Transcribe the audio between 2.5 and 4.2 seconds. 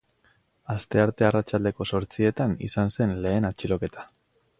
izan zen lehen atxiloketa.